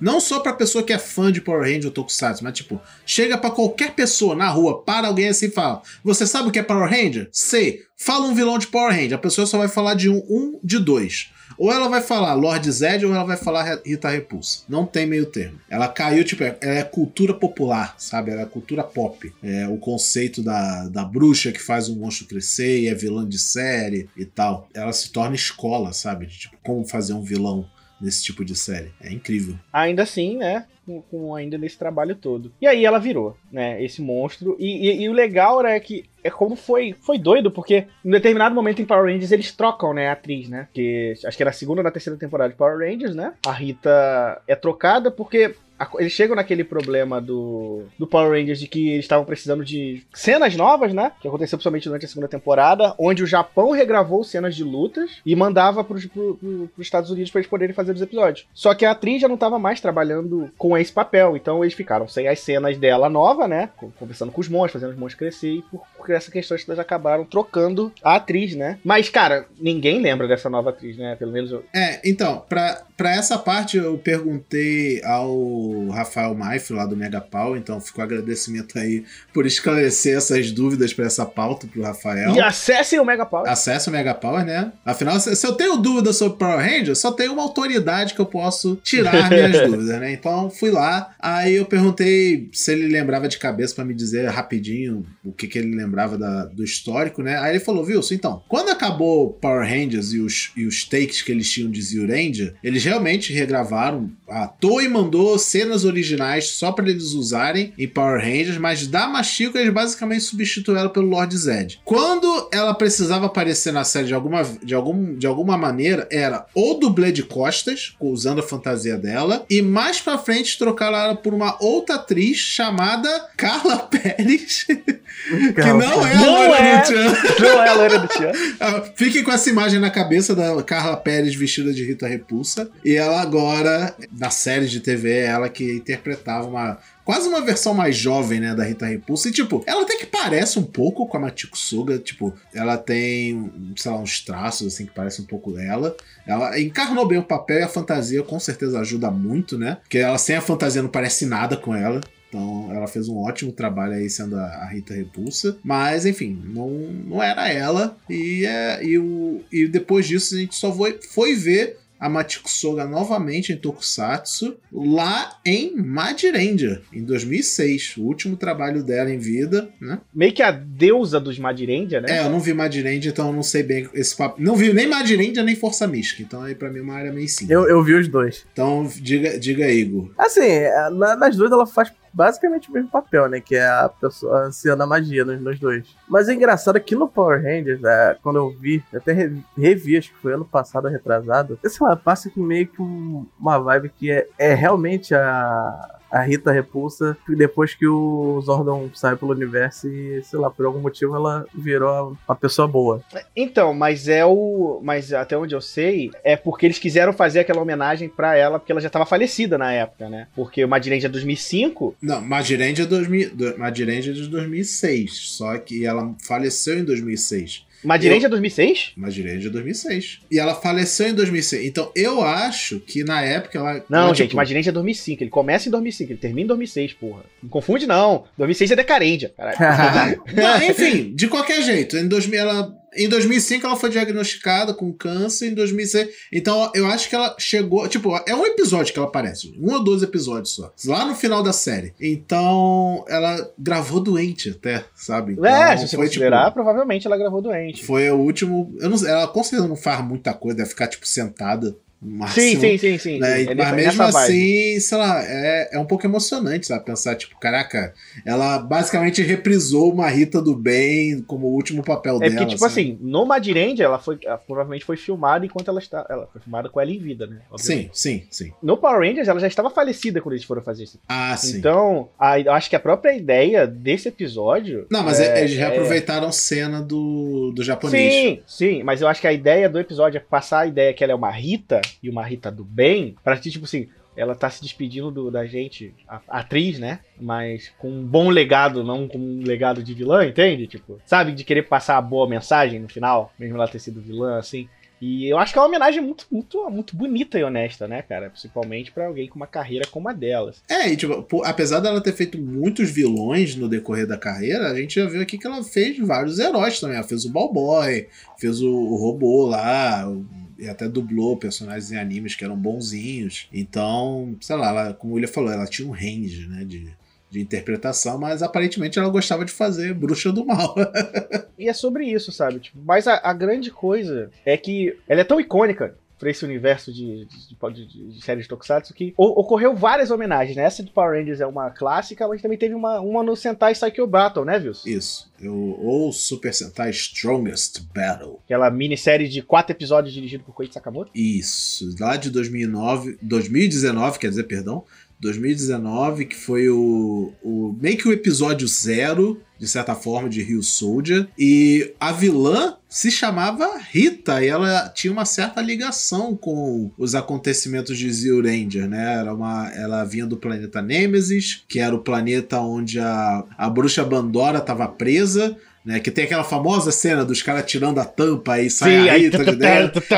[0.00, 3.36] não só pra pessoa que é fã de Power Rangers ou Tokusatsu, mas, tipo, chega
[3.36, 6.62] pra qualquer pessoa na rua, para alguém assim e fala: Você sabe o que é
[6.62, 7.28] Power Ranger?
[7.32, 7.80] Sei.
[7.96, 9.14] Fala um vilão de Power Ranger.
[9.14, 11.30] A pessoa só vai falar de um, um de dois.
[11.58, 14.60] Ou ela vai falar Lord Zed ou ela vai falar Rita Repulsa.
[14.68, 15.58] Não tem meio termo.
[15.68, 18.30] Ela caiu, tipo, ela é cultura popular, sabe?
[18.30, 19.32] Ela é cultura pop.
[19.42, 23.38] É o conceito da, da bruxa que faz um monstro crescer e é vilã de
[23.38, 24.68] série e tal.
[24.74, 26.26] Ela se torna escola, sabe?
[26.26, 27.68] De, tipo, como fazer um vilão
[28.00, 28.92] nesse tipo de série.
[29.00, 29.56] É incrível.
[29.72, 30.66] Ainda assim, né?
[30.84, 32.52] Com, com, ainda nesse trabalho todo.
[32.60, 33.82] E aí ela virou, né?
[33.82, 34.56] Esse monstro.
[34.58, 38.54] E, e, e, o legal é que é como foi foi doido, porque em determinado
[38.54, 40.08] momento em Power Rangers eles trocam, né?
[40.08, 40.68] A atriz, né?
[40.72, 43.34] Que acho que era a segunda ou na terceira temporada de Power Rangers, né?
[43.44, 45.56] A Rita é trocada porque
[45.98, 50.56] eles chegam naquele problema do, do Power Rangers de que eles estavam precisando de cenas
[50.56, 51.12] novas, né?
[51.20, 55.36] Que aconteceu principalmente durante a segunda temporada, onde o Japão regravou cenas de lutas e
[55.36, 58.46] mandava pros, pro, pro, pros Estados Unidos para eles poderem fazer os episódios.
[58.54, 62.08] Só que a atriz já não estava mais trabalhando com esse papel, então eles ficaram
[62.08, 63.70] sem as cenas dela nova, né?
[63.98, 67.24] Conversando com os monstros, fazendo os monstros crescer, e por, por essa questão eles acabaram
[67.24, 68.78] trocando a atriz, né?
[68.84, 71.16] Mas, cara, ninguém lembra dessa nova atriz, né?
[71.16, 71.64] Pelo menos eu.
[71.74, 77.56] É, então, pra, pra essa parte eu perguntei ao Rafael Maif, lá do Mega Pau,
[77.56, 82.34] então fica o agradecimento aí por esclarecer essas dúvidas para essa pauta pro Rafael.
[82.34, 83.50] E acessem o Mega Power.
[83.50, 84.72] Acessem o Mega Power, né?
[84.84, 88.76] Afinal, se eu tenho dúvida sobre Power Rangers, só tem uma autoridade que eu posso
[88.82, 90.12] tirar minhas dúvidas, né?
[90.12, 95.04] Então fui lá, aí eu perguntei se ele lembrava de cabeça para me dizer rapidinho
[95.24, 97.38] o que, que ele lembrava da, do histórico, né?
[97.38, 101.32] Aí ele falou, Wilson, então, quando acabou Power Rangers e os, e os takes que
[101.32, 106.88] eles tinham de Zio Ranger, eles realmente regravaram a Toei mandou cenas originais só para
[106.88, 111.80] eles usarem em Power Rangers, mas da Machiko eles basicamente substituíram ela pelo Lord Zed.
[111.84, 116.78] Quando ela precisava aparecer na série de alguma, de algum, de alguma maneira, era ou
[116.78, 121.56] dublê de costas, usando a fantasia dela, e mais pra frente trocaram ela por uma
[121.60, 127.16] outra atriz chamada Carla Pérez, que não é a não Loira é, do Tchan.
[127.40, 128.32] Não é a loira do Tchan.
[128.58, 132.70] Ah, Fiquem com essa imagem na cabeça da Carla Pérez vestida de Rita Repulsa.
[132.84, 136.78] E ela agora, na série de TV, ela que interpretava uma.
[137.04, 139.28] Quase uma versão mais jovem, né, da Rita Repulsa.
[139.28, 141.98] E, tipo, ela até que parece um pouco com a Matiko Suga.
[141.98, 145.96] Tipo, ela tem, sei lá, uns traços, assim, que parecem um pouco dela.
[146.26, 149.78] Ela encarnou bem o papel e a fantasia com certeza ajuda muito, né?
[149.82, 152.00] Porque ela sem a fantasia não parece nada com ela.
[152.28, 155.56] Então ela fez um ótimo trabalho aí sendo a Rita Repulsa.
[155.62, 157.96] Mas, enfim, não, não era ela.
[158.10, 162.48] E, é, e, o, e depois disso a gente só foi, foi ver a Machiko
[162.50, 167.96] Soga novamente em Tokusatsu, lá em Madirendia, em 2006.
[167.98, 169.98] O último trabalho dela em vida, né?
[170.14, 172.08] Meio que a deusa dos Madirendia, né?
[172.10, 174.40] É, eu não vi Madirendia, então eu não sei bem esse papo.
[174.40, 177.28] Não vi nem Madirendia nem Força Mística, então aí pra mim é uma área meio
[177.28, 177.52] cinza.
[177.52, 178.44] Eu, eu vi os dois.
[178.52, 180.10] Então diga, diga Igor.
[180.18, 180.60] Assim,
[180.98, 183.40] na- nas duas ela faz basicamente o mesmo papel, né?
[183.40, 185.86] Que é a pessoa anciã magia nos, nos dois.
[186.08, 189.98] Mas o engraçado é que no Power Rangers, é, quando eu vi, até re- revi,
[189.98, 193.90] acho que foi ano passado, retrasado, sei lá, passa que meio que um- uma vibe
[193.90, 195.95] que é, é realmente a.
[196.10, 200.80] a Rita repulsa depois que o Zordon sai pelo universo e, sei lá, por algum
[200.80, 203.02] motivo ela virou uma pessoa boa.
[203.34, 204.80] Então, mas é o.
[204.82, 208.72] Mas até onde eu sei, é porque eles quiseram fazer aquela homenagem pra ela, porque
[208.72, 210.28] ela já tava falecida na época, né?
[210.34, 211.96] Porque o Madirende é 2005.
[212.00, 217.65] Não, Madirende é, 2000, Madirende é de 2006, só que ela faleceu em 2006.
[217.84, 218.92] Madirende é 2006?
[218.96, 220.20] Madirende é 2006.
[220.30, 221.66] E ela faleceu em 2006.
[221.66, 223.84] Então eu acho que na época ela.
[223.88, 224.36] Não, ela, gente, tipo...
[224.36, 225.22] Madirende é 2005.
[225.22, 227.24] Ele começa em 2005, ele termina em 2006, porra.
[227.42, 228.24] Não confunde, não.
[228.36, 230.22] 2006 é Decarendia, caralho.
[230.34, 231.96] não, enfim, de qualquer jeito.
[231.96, 236.08] Em 2000 ela em 2005 ela foi diagnosticada com câncer, em 2006.
[236.32, 237.86] Então eu acho que ela chegou.
[237.88, 239.54] Tipo, é um episódio que ela aparece.
[239.60, 240.72] Um ou dois episódios só.
[240.86, 241.94] Lá no final da série.
[242.00, 245.32] Então ela gravou doente até, sabe?
[245.32, 247.84] Então, é, se você foi, considerar, tipo, provavelmente ela gravou doente.
[247.84, 248.74] Foi o último.
[248.80, 252.60] Eu não, ela com certeza não faz muita coisa, deve ficar, tipo, sentada Máximo, sim,
[252.60, 253.18] sim, sim, sim.
[253.18, 253.44] Né?
[253.44, 253.54] sim.
[253.54, 256.84] Mas mesmo assim, sei lá, é, é um pouco emocionante, sabe?
[256.84, 262.18] Pensar, tipo, caraca, ela basicamente reprisou uma Rita do Bem como o último papel é
[262.20, 262.32] dela.
[262.32, 262.72] É porque, tipo sabe?
[262.72, 264.18] assim, no Madirend, ela foi.
[264.22, 266.06] Ela provavelmente foi filmada enquanto ela está.
[266.08, 267.38] Ela foi filmada com ela em vida, né?
[267.50, 267.90] Obviamente.
[267.92, 268.52] Sim, sim, sim.
[268.62, 271.00] No Power Rangers, ela já estava falecida quando eles foram fazer isso.
[271.08, 271.56] Ah, sim.
[271.58, 274.86] Então, a, eu acho que a própria ideia desse episódio.
[274.90, 276.32] Não, mas é, eles reaproveitaram é...
[276.32, 278.12] cena do, do japonês.
[278.12, 281.02] Sim, sim, mas eu acho que a ideia do episódio é passar a ideia que
[281.02, 284.48] ela é uma Rita e uma Rita do bem, pra ti, tipo assim, ela tá
[284.48, 287.00] se despedindo do, da gente, a, a, atriz, né?
[287.20, 290.66] Mas com um bom legado, não com um legado de vilã, entende?
[290.66, 294.38] Tipo, sabe, de querer passar a boa mensagem no final, mesmo ela ter sido vilã,
[294.38, 294.68] assim.
[294.98, 298.30] E eu acho que é uma homenagem muito, muito, muito bonita e honesta, né, cara?
[298.30, 300.62] Principalmente para alguém com uma carreira como a delas.
[300.70, 304.98] É, e tipo, apesar dela ter feito muitos vilões no decorrer da carreira, a gente
[304.98, 306.96] já viu aqui que ela fez vários heróis também.
[306.96, 310.24] Ela fez o Ballboy, fez o, o robô lá, o
[310.58, 313.48] e até dublou personagens em animes que eram bonzinhos.
[313.52, 316.88] Então, sei lá, ela, como o William falou, ela tinha um range, né, de,
[317.30, 320.74] de interpretação, mas aparentemente ela gostava de fazer bruxa do mal.
[321.58, 322.60] e é sobre isso, sabe?
[322.60, 326.92] Tipo, mas a, a, grande coisa é que ela é tão icônica para esse universo
[326.92, 330.64] de, de, de, de séries de Tokusatsu que ocorreu várias homenagens, né?
[330.64, 334.06] Essa de Power Rangers é uma clássica, mas também teve uma, uma no Sentai Psycho
[334.06, 334.84] Battle, né, Vils?
[334.86, 335.30] Isso.
[335.40, 338.40] Eu, ou Super Sentai Strongest Battle.
[338.44, 341.10] Aquela minissérie de quatro episódios dirigido por Koichi Sakamoto?
[341.14, 341.94] Isso.
[342.00, 344.84] Lá de 2009, 2019, quer dizer, perdão.
[345.20, 350.62] 2019, que foi o, o meio que o episódio zero de certa forma, de Rio
[350.62, 351.26] Soldier.
[351.38, 357.98] E a vilã se chamava Rita e ela tinha uma certa ligação com os acontecimentos
[357.98, 359.14] de Zio Ranger, né?
[359.18, 364.04] Era uma, ela vinha do planeta Nemesis, que era o planeta onde a, a bruxa
[364.04, 365.56] Bandora estava presa.
[365.86, 369.16] Né, que tem aquela famosa cena dos caras tirando a tampa e sai Sim, a
[369.16, 370.02] Rita de dentro.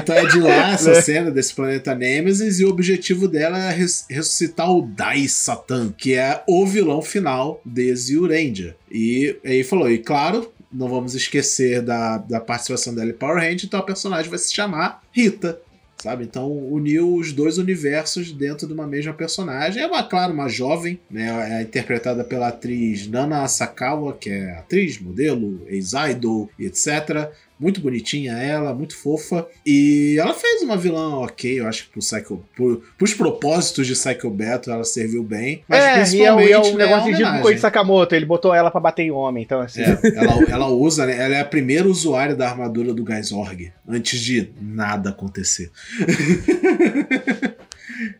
[0.00, 3.76] Então é de lá essa cena desse planeta Nemesis e o objetivo dela é
[4.08, 8.76] ressuscitar o Dai Satan, que é o vilão final de Zio Ranger.
[8.88, 13.64] E aí falou, e claro, não vamos esquecer da, da participação dela em Power Ranger,
[13.64, 15.58] então a personagem vai se chamar Rita
[15.98, 16.24] sabe?
[16.24, 19.82] Então uniu os dois universos dentro de uma mesma personagem.
[19.82, 21.58] É uma, claro, uma jovem, né?
[21.58, 27.30] É interpretada pela atriz Nana Asakawa, que é atriz, modelo, ex-idol, etc.
[27.58, 29.46] Muito bonitinha ela, muito fofa.
[29.64, 33.94] E ela fez uma vilã ok, eu acho que pro Psycho, pro, pros propósitos de
[33.94, 35.62] Psycho Battle ela serviu bem.
[35.68, 38.26] Mas é, principalmente, e é, o, e é o né, negócio de Koichi Sakamoto, ele
[38.26, 39.82] botou ela pra bater em homem, então assim.
[39.82, 41.16] É, ela, ela usa, né?
[41.16, 45.70] Ela é a primeira usuária da armadura do Gaisorg, antes de nada acontecer.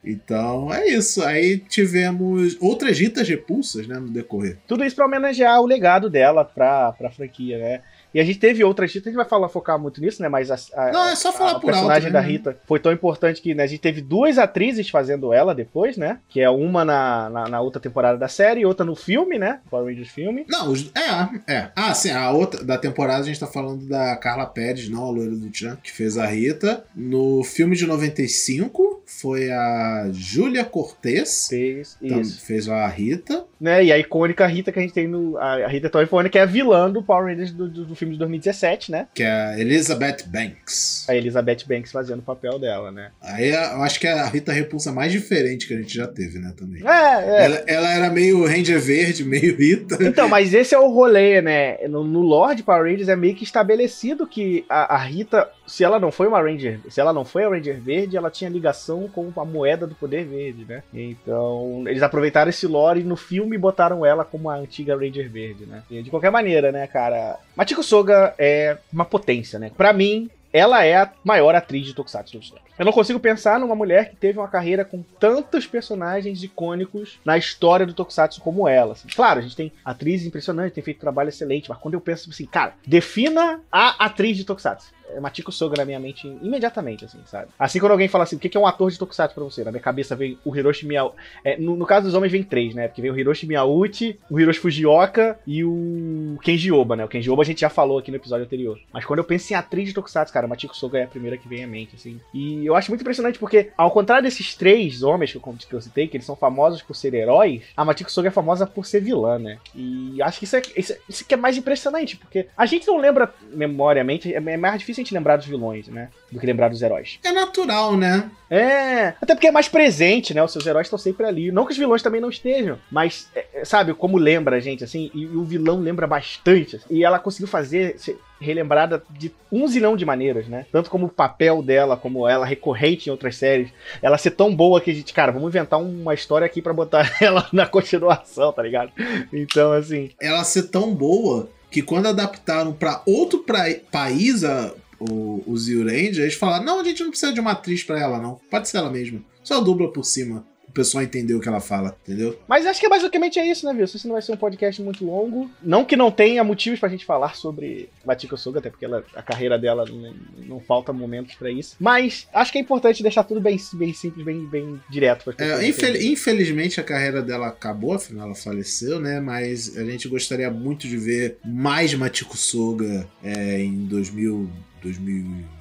[0.04, 1.22] Então é isso.
[1.22, 4.58] Aí tivemos outras ditas repulsas, né, no decorrer.
[4.66, 7.80] Tudo isso para homenagear o legado dela pra, pra franquia, né?
[8.16, 10.28] E a gente teve outras Rita, a gente vai falar, focar muito nisso, né?
[10.30, 13.42] Mas a, a, Não, é só falar a, personagem alto, da Rita foi tão importante
[13.42, 16.18] que né, a gente teve duas atrizes fazendo ela depois, né?
[16.26, 19.60] Que é uma na, na, na outra temporada da série e outra no filme, né?
[19.68, 20.46] Power Rangers filme.
[20.48, 21.70] Não, é, é.
[21.76, 25.10] Ah, sim, a outra da temporada a gente tá falando da Carla Pérez, não a
[25.10, 26.84] loira do Tchan, que fez a Rita.
[26.96, 31.46] No filme de 95 foi a Júlia Cortez.
[31.48, 31.96] Fez.
[32.40, 33.44] Fez a Rita.
[33.60, 33.84] Né?
[33.84, 35.38] E a icônica Rita que a gente tem no.
[35.38, 38.18] A, Rita icônica que é a vilã do Power Rangers do, do, do filme de
[38.18, 39.06] 2017, né?
[39.14, 41.06] Que é a Elizabeth Banks.
[41.08, 43.12] A Elizabeth Banks fazendo o papel dela, né?
[43.22, 46.38] Aí eu acho que é a Rita Repulsa mais diferente que a gente já teve,
[46.40, 46.52] né?
[46.56, 46.82] Também.
[46.86, 47.44] É, é.
[47.44, 49.96] Ela, ela era meio Ranger Verde, meio Rita.
[50.00, 51.78] Então, mas esse é o rolê, né?
[51.88, 55.98] No, no Lord Power Rangers é meio que estabelecido que a, a Rita, se ela
[55.98, 59.32] não foi uma Ranger, se ela não foi a Ranger Verde, ela tinha ligação com
[59.36, 60.82] a moeda do poder verde, né?
[60.92, 65.66] Então, eles aproveitaram esse lore no filme e botaram ela como a antiga Ranger Verde,
[65.66, 65.82] né?
[65.90, 67.38] E de qualquer maneira, né, cara?
[67.56, 69.70] Machiko Soga é uma potência, né?
[69.76, 72.65] Para mim, ela é a maior atriz de Tokusatsu tempos.
[72.78, 77.38] Eu não consigo pensar numa mulher que teve uma carreira com tantos personagens icônicos na
[77.38, 78.92] história do Tokusatsu como ela.
[78.92, 79.08] Assim.
[79.14, 82.46] Claro, a gente tem atrizes impressionantes, tem feito trabalho excelente, mas quando eu penso assim,
[82.46, 87.48] cara, defina a atriz de Tokusatsu é Machiko Soga na minha mente imediatamente, assim, sabe?
[87.58, 89.62] Assim, quando alguém fala assim, o que é um ator de Tokusatsu pra você?
[89.62, 91.16] Na minha cabeça vem o Hiroshi Miyauchi.
[91.44, 92.88] É, no, no, caso dos homens, vem três, né?
[92.88, 97.04] Porque vem o Hiroshi Miyauchi, o Hiroshi Fujioka e o Kenji Oba, né?
[97.04, 98.78] O Kenji Oba a gente já falou aqui no episódio anterior.
[98.92, 101.48] Mas quando eu penso em atriz de Tokusatsu, cara, Machiko Soga é a primeira que
[101.48, 102.20] vem à mente, assim.
[102.34, 105.80] E eu acho muito impressionante porque, ao contrário desses três homens que eu, que eu
[105.80, 109.00] citei, que eles são famosos por ser heróis, a Machiko Soga é famosa por ser
[109.00, 109.58] vilã, né?
[109.74, 112.98] E acho que isso é, isso, isso que é mais impressionante, porque a gente não
[112.98, 116.08] lembra memoriamente, é mais difícil a gente lembrar dos vilões vilões, né?
[116.30, 117.18] Do que lembrar dos heróis.
[117.24, 118.30] É natural, né?
[118.50, 120.42] É, até porque é mais presente, né?
[120.42, 121.50] Os seus heróis estão sempre ali.
[121.50, 124.84] Não que os vilões também não estejam, mas, é, é sabe, como lembra a gente,
[124.84, 126.76] assim, e, e o vilão lembra bastante.
[126.76, 127.96] Assim, e ela conseguiu fazer,
[128.40, 130.66] relembrada de um zilhão de maneiras, né?
[130.70, 133.70] Tanto como o papel dela, como ela recorrente em outras séries,
[134.02, 137.16] ela ser tão boa que a gente, cara, vamos inventar uma história aqui para botar
[137.20, 138.92] ela na continuação, tá ligado?
[139.32, 140.10] Então, assim.
[140.20, 145.84] Ela ser tão boa que quando adaptaram para outro pra país a, o, o Zio
[145.84, 148.40] Ranger, eles falaram: não, a gente não precisa de uma atriz pra ela, não.
[148.50, 149.20] Pode ser ela mesma.
[149.42, 150.44] Só dubla por cima
[150.76, 152.38] pessoal entender o que ela fala, entendeu?
[152.46, 153.86] Mas acho que basicamente é isso, né, viu?
[153.86, 155.50] Isso não vai ser um podcast muito longo.
[155.62, 159.22] Não que não tenha motivos pra gente falar sobre Batika Soga, até porque ela, a
[159.22, 160.14] carreira dela não,
[160.46, 161.76] não falta momentos para isso.
[161.80, 165.34] Mas acho que é importante deixar tudo bem, bem simples, bem, bem direto.
[165.38, 169.18] É, infel infelizmente a carreira dela acabou, afinal ela faleceu, né?
[169.18, 174.50] Mas a gente gostaria muito de ver mais Matiko Soga é, em 2000,
[174.82, 175.55] 2000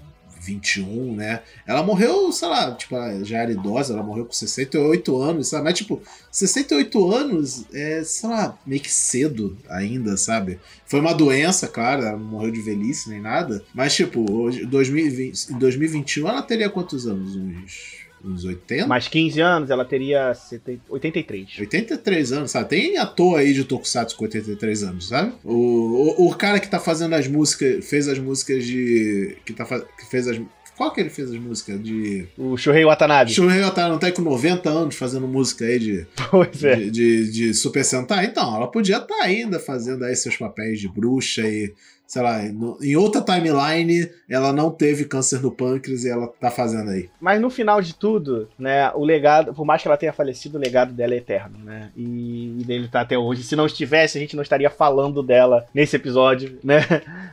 [0.45, 1.41] 21, né?
[1.65, 5.63] Ela morreu, sei lá, tipo, já era idosa, ela morreu com 68 anos, sabe?
[5.63, 10.60] Mas, tipo, 68 anos é, sei lá, meio que cedo ainda, sabe?
[10.86, 13.63] Foi uma doença, claro, ela não morreu de velhice nem nada.
[13.73, 17.36] Mas, tipo, em 2020, 2021 ela teria quantos anos?
[17.36, 18.88] Uns uns 80.
[18.88, 21.59] Mais 15 anos, ela teria 70, 83.
[21.59, 22.69] 83 anos, sabe?
[22.69, 25.33] Tem ator aí de Tokusatsu com 83 anos, sabe?
[25.43, 29.38] O, o, o cara que tá fazendo as músicas, fez as músicas de.
[29.45, 30.41] que, tá, que fez as.
[30.75, 31.81] Qual que ele fez as músicas?
[31.81, 32.27] De.
[32.38, 33.31] O Shuhei Watanabe.
[33.31, 36.07] Shuhei Watanabe tá aí com 90 anos fazendo música aí de.
[36.29, 36.75] Pois é.
[36.75, 38.25] De, de, de Super Sentai.
[38.25, 41.73] Então, ela podia estar tá ainda fazendo aí seus papéis de bruxa e
[42.07, 46.51] sei lá, no, em outra timeline, ela não teve câncer no pâncreas e ela tá
[46.51, 47.09] fazendo aí.
[47.19, 50.61] Mas no final de tudo, né, o legado, por mais que ela tenha falecido, o
[50.61, 51.91] legado dela é eterno, né?
[51.95, 53.43] E, e dele tá até hoje.
[53.43, 56.81] Se não estivesse, a gente não estaria falando dela nesse episódio, né?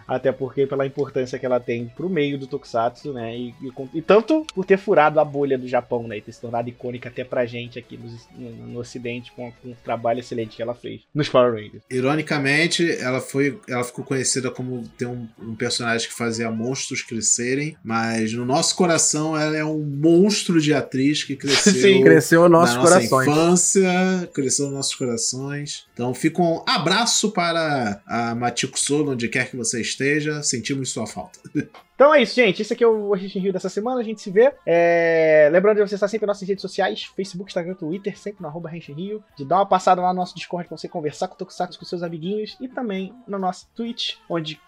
[0.06, 3.36] Até porque pela importância que ela tem pro meio do Tokusatsu, né?
[3.36, 6.18] E, e, e tanto por ter furado a bolha do Japão, né?
[6.18, 9.70] E ter se tornado icônica até pra gente aqui no, no, no ocidente com, com
[9.70, 11.82] o trabalho excelente que ela fez nos Power Rangers.
[11.90, 17.02] Ironicamente, ela foi, ela ficou conhecida como como ter um, um, personagem que fazia monstros
[17.02, 21.72] crescerem, mas no nosso coração ela é um monstro de atriz que cresceu.
[21.82, 23.28] Sim, cresceu nos nossos nossa corações.
[23.28, 25.86] infância, cresceu nos nossos corações.
[25.92, 30.42] Então fica um abraço para a Matiko Sono, onde quer que você esteja.
[30.42, 31.38] Sentimos sua falta.
[32.02, 32.60] Então é isso, gente.
[32.60, 34.00] Esse aqui é o Agente Rio dessa semana.
[34.00, 34.52] A gente se vê.
[34.66, 35.48] É...
[35.52, 38.68] Lembrando de você estar sempre nas nossas redes sociais: Facebook, Instagram, Twitter, sempre no arroba
[38.68, 39.22] Rio.
[39.36, 41.84] De dar uma passada lá no nosso Discord pra você conversar com o Tokusatsu com
[41.84, 42.56] seus amiguinhos.
[42.60, 44.60] E também no nosso Twitch, onde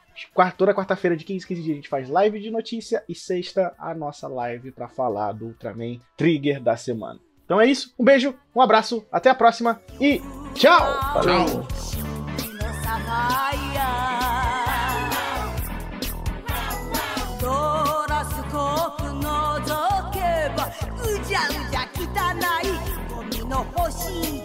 [0.56, 3.02] toda quarta-feira de 15 15 dias a gente faz live de notícia.
[3.08, 7.18] E sexta, a nossa live para falar do Ultraman Trigger da semana.
[7.44, 7.92] Então é isso.
[7.98, 10.20] Um beijo, um abraço, até a próxima e
[10.54, 11.20] tchau!
[11.20, 11.66] Tchau!
[23.48, 24.43] "の星